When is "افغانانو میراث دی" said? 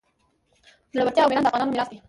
1.49-1.97